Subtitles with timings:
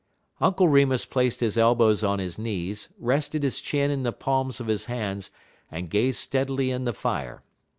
[0.39, 4.65] Uncle Remus placed his elbows on his knees, rested his chin in the palms of
[4.65, 5.29] his hands,
[5.69, 7.43] and gazed steadily in the fire.